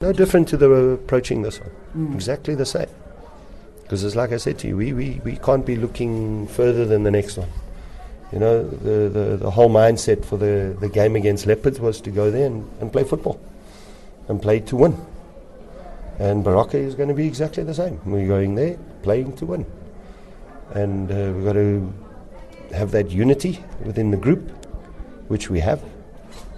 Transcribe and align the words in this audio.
No 0.00 0.12
different 0.12 0.48
to 0.48 0.56
the 0.58 0.70
approaching 0.70 1.42
this 1.42 1.58
one. 1.58 1.70
Mm. 1.96 2.14
Exactly 2.14 2.54
the 2.54 2.66
same. 2.66 2.88
Because 3.82 4.04
it's 4.04 4.16
like 4.16 4.32
I 4.32 4.36
said 4.36 4.58
to 4.58 4.68
you, 4.68 4.76
we, 4.76 4.92
we, 4.92 5.20
we 5.24 5.36
can't 5.36 5.64
be 5.64 5.76
looking 5.76 6.48
further 6.48 6.84
than 6.84 7.04
the 7.04 7.10
next 7.10 7.38
one. 7.38 7.48
You 8.32 8.40
know, 8.40 8.68
the, 8.68 9.08
the, 9.08 9.36
the 9.36 9.50
whole 9.50 9.70
mindset 9.70 10.24
for 10.24 10.36
the, 10.36 10.76
the 10.80 10.88
game 10.88 11.16
against 11.16 11.46
Leopards 11.46 11.80
was 11.80 12.00
to 12.02 12.10
go 12.10 12.30
there 12.30 12.46
and, 12.46 12.68
and 12.80 12.92
play 12.92 13.04
football 13.04 13.40
and 14.28 14.42
play 14.42 14.60
to 14.60 14.76
win. 14.76 15.06
And 16.18 16.44
Baroka 16.44 16.74
is 16.74 16.94
going 16.94 17.08
to 17.08 17.14
be 17.14 17.26
exactly 17.26 17.62
the 17.62 17.74
same. 17.74 18.00
We're 18.04 18.26
going 18.26 18.54
there 18.54 18.76
playing 19.02 19.36
to 19.36 19.46
win. 19.46 19.66
And 20.74 21.10
uh, 21.10 21.32
we've 21.34 21.44
got 21.44 21.52
to 21.54 21.94
have 22.74 22.90
that 22.90 23.10
unity 23.10 23.64
within 23.84 24.10
the 24.10 24.16
group, 24.16 24.50
which 25.28 25.48
we 25.48 25.60
have. 25.60 25.82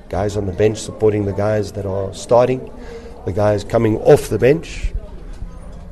Guys 0.08 0.36
on 0.36 0.46
the 0.46 0.52
bench 0.52 0.78
supporting 0.78 1.26
the 1.26 1.32
guys 1.32 1.72
that 1.72 1.84
are 1.84 2.14
starting, 2.14 2.70
the 3.28 3.34
guys 3.34 3.62
coming 3.62 3.98
off 3.98 4.30
the 4.30 4.38
bench, 4.38 4.92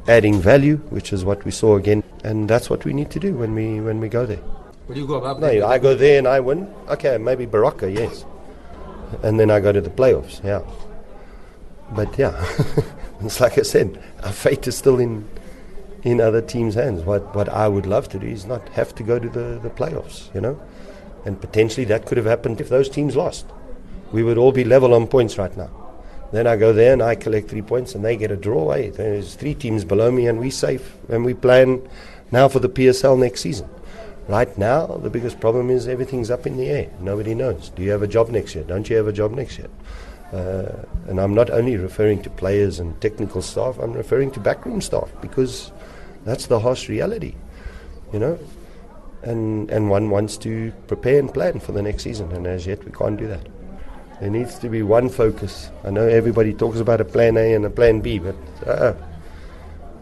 adding 0.08 0.40
value, 0.40 0.78
which 0.88 1.12
is 1.12 1.22
what 1.22 1.45
we 1.45 1.50
saw 1.50 1.76
again. 1.76 2.02
And 2.24 2.48
that's 2.48 2.70
what 2.70 2.84
we 2.86 2.95
need 2.95 3.10
to 3.10 3.20
do 3.20 3.34
when 3.34 3.54
we, 3.54 3.80
when 3.80 4.00
we 4.00 4.09
go 4.09 4.24
there. 4.24 4.40
Will 4.88 4.96
you 4.96 5.06
go 5.06 5.16
about 5.16 5.40
No, 5.40 5.66
I 5.66 5.78
go 5.78 5.95
there 5.95 6.16
and 6.18 6.26
I 6.26 6.40
win. 6.40 6.72
Okay, 6.88 7.18
maybe 7.18 7.46
Baroka, 7.46 7.95
yes. 7.95 8.24
And 9.22 9.38
then 9.38 9.50
I 9.50 9.60
go 9.60 9.70
to 9.70 9.82
the 9.82 9.90
playoffs, 9.90 10.42
yeah. 10.42 10.62
But 11.92 12.18
yeah, 12.18 12.34
it's 13.20 13.38
like 13.40 13.59
I 13.59 13.62
said, 13.62 14.02
our 14.24 14.32
fate 14.32 14.66
is 14.66 14.76
still 14.76 14.98
in 14.98 15.28
in 16.02 16.20
other 16.20 16.40
teams' 16.40 16.74
hands. 16.74 17.02
What 17.04 17.34
what 17.34 17.48
I 17.48 17.68
would 17.68 17.87
love 17.87 18.09
to 18.10 18.18
do 18.18 18.26
is 18.26 18.46
not 18.46 18.68
have 18.70 18.95
to 18.96 19.02
go 19.02 19.18
to 19.18 19.28
the, 19.28 19.60
the 19.62 19.70
playoffs, 19.70 20.34
you 20.34 20.40
know? 20.40 20.60
And 21.24 21.40
potentially 21.40 21.84
that 21.87 22.06
could 22.06 22.16
have 22.16 22.26
happened 22.26 22.60
if 22.60 22.68
those 22.68 22.88
teams 22.88 23.14
lost. 23.14 23.46
We 24.10 24.23
would 24.23 24.38
all 24.38 24.52
be 24.52 24.64
level 24.64 24.95
on 24.95 25.06
points 25.06 25.38
right 25.38 25.56
now. 25.56 25.85
Then 26.32 26.46
I 26.46 26.56
go 26.56 26.72
there 26.72 26.92
and 26.92 27.02
I 27.02 27.14
collect 27.14 27.48
three 27.48 27.62
points 27.62 27.94
and 27.94 28.04
they 28.04 28.16
get 28.16 28.30
a 28.30 28.36
draw. 28.36 28.72
Hey, 28.72 28.90
there's 28.90 29.34
three 29.34 29.54
teams 29.54 29.84
below 29.84 30.10
me 30.10 30.26
and 30.26 30.38
we're 30.38 30.50
safe 30.50 30.96
and 31.08 31.24
we 31.24 31.34
plan 31.34 31.88
now 32.32 32.48
for 32.48 32.59
the 32.59 32.68
PSL 32.68 33.18
next 33.18 33.40
season. 33.40 33.68
Right 34.28 34.56
now, 34.59 34.86
the 34.86 35.10
biggest 35.10 35.38
problem 35.38 35.70
is 35.70 35.86
everything's 35.86 36.32
up 36.32 36.46
in 36.46 36.56
the 36.56 36.68
air. 36.68 36.90
Nobody 36.98 37.34
knows. 37.34 37.68
Do 37.70 37.82
you 37.82 37.92
have 37.92 38.02
a 38.02 38.09
job 38.09 38.28
next 38.28 38.56
year? 38.56 38.64
Don't 38.64 38.90
you 38.90 38.96
have 38.96 39.06
a 39.06 39.12
job 39.12 39.32
next 39.32 39.59
year? 39.59 39.68
Uh, 40.32 40.84
and 41.06 41.20
I'm 41.20 41.34
not 41.34 41.51
only 41.51 41.76
referring 41.76 42.23
to 42.23 42.30
players 42.30 42.80
and 42.80 43.01
technical 43.01 43.40
staff, 43.40 43.79
I'm 43.79 43.92
referring 43.92 44.32
to 44.32 44.40
backroom 44.40 44.80
staff 44.80 45.12
because 45.20 45.70
that's 46.24 46.46
the 46.46 46.58
harsh 46.58 46.88
reality, 46.88 47.36
you 48.12 48.18
know. 48.18 48.38
And, 49.23 49.70
and 49.70 49.88
one 49.88 50.10
wants 50.10 50.36
to 50.38 50.73
prepare 50.88 51.20
and 51.20 51.32
plan 51.32 51.60
for 51.60 51.70
the 51.70 51.82
next 51.82 52.02
season, 52.02 52.32
and 52.32 52.46
as 52.46 52.66
yet 52.66 52.84
we 52.84 52.90
can't 52.90 53.16
do 53.16 53.29
that. 53.29 53.46
There 54.20 54.30
needs 54.30 54.59
to 54.60 54.68
be 54.68 54.82
one 54.82 55.09
focus. 55.09 55.70
I 55.84 55.90
know 55.90 56.06
everybody 56.06 56.54
talks 56.54 56.80
about 56.80 57.00
a 57.00 57.04
plan 57.04 57.36
A 57.36 57.54
and 57.54 57.64
a 57.64 57.70
plan 57.70 58.00
B, 58.00 58.18
but 58.18 58.36
uh, 58.66 58.95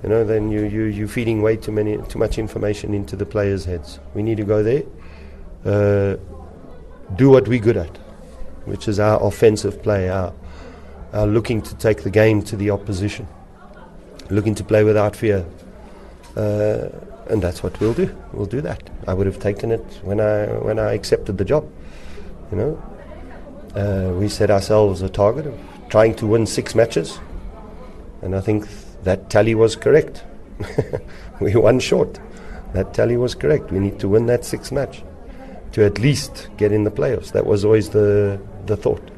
you 0.03 0.09
know, 0.09 0.25
then 0.25 0.51
you, 0.51 0.65
you, 0.65 0.85
you're 0.85 1.09
feeding 1.09 1.43
way 1.43 1.57
too, 1.57 1.73
many, 1.73 1.99
too 2.09 2.19
much 2.19 2.39
information 2.39 2.95
into 2.95 3.17
the 3.17 3.27
players' 3.27 3.65
heads. 3.65 3.99
We 4.15 4.23
need 4.23 4.37
to 4.37 4.45
go 4.45 4.63
there, 4.63 4.83
uh, 5.65 6.17
do 7.17 7.31
what 7.31 7.49
we're 7.49 7.59
good 7.59 7.77
at 7.77 7.99
which 8.65 8.89
is 8.89 8.99
our 8.99 9.23
offensive 9.23 9.83
play, 9.83 10.09
our, 10.09 10.33
our 11.13 11.27
looking 11.27 11.63
to 11.63 11.75
take 11.77 12.03
the 12.03 12.11
game 12.11 12.43
to 12.43 12.57
the 12.57 12.71
opposition, 12.71 13.27
looking 14.31 14.55
to 14.55 14.65
play 14.65 14.85
without 14.85 15.15
fear. 15.15 15.45
Uh, 16.37 16.89
and 17.29 17.43
that's 17.43 17.63
what 17.63 17.79
we'll 17.81 17.95
do. 17.95 18.15
We'll 18.33 18.47
do 18.47 18.61
that. 18.63 18.91
I 19.07 19.15
would 19.15 19.27
have 19.27 19.39
taken 19.39 19.71
it 19.71 19.85
when 20.03 20.21
I 20.21 20.47
when 20.59 20.79
I 20.79 20.93
accepted 20.93 21.39
the 21.39 21.45
job. 21.45 21.71
You 22.51 22.59
know, 22.59 22.94
uh, 23.75 24.13
we 24.15 24.29
set 24.29 24.51
ourselves 24.51 25.03
a 25.03 25.09
target 25.09 25.47
of 25.47 25.59
trying 25.89 26.15
to 26.17 26.27
win 26.27 26.47
six 26.47 26.75
matches, 26.75 27.19
and 28.23 28.35
I 28.35 28.41
think 28.41 28.67
that 29.03 29.31
tally 29.31 29.55
was 29.55 29.77
correct. 29.77 30.25
we 31.41 31.55
won 31.57 31.81
short. 31.81 32.19
That 32.73 32.95
tally 32.95 33.17
was 33.17 33.35
correct. 33.35 33.71
We 33.71 33.79
need 33.79 33.99
to 34.01 34.09
win 34.09 34.27
that 34.27 34.45
six 34.45 34.73
match 34.73 35.03
to 35.73 35.85
at 35.85 35.99
least 35.99 36.49
get 36.57 36.73
in 36.73 36.85
the 36.85 36.91
playoffs. 36.91 37.33
That 37.33 37.47
was 37.47 37.65
always 37.65 37.91
the 37.91 38.41
the 38.67 38.77
thought. 38.77 39.11